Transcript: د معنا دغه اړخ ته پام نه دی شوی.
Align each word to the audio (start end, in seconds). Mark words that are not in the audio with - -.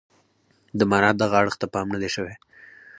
د 0.77 0.81
معنا 0.89 1.11
دغه 1.21 1.35
اړخ 1.41 1.55
ته 1.61 1.65
پام 1.73 1.87
نه 1.93 1.97
دی 2.01 2.09
شوی. 2.15 2.33